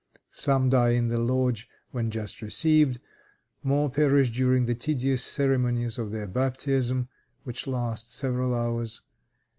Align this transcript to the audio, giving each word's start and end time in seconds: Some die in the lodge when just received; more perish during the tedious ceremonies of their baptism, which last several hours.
Some 0.31 0.69
die 0.71 0.93
in 0.93 1.09
the 1.09 1.19
lodge 1.19 1.69
when 1.91 2.09
just 2.09 2.41
received; 2.41 2.99
more 3.61 3.87
perish 3.87 4.31
during 4.31 4.65
the 4.65 4.73
tedious 4.73 5.23
ceremonies 5.23 5.99
of 5.99 6.09
their 6.09 6.25
baptism, 6.25 7.07
which 7.43 7.67
last 7.67 8.11
several 8.11 8.55
hours. 8.55 9.03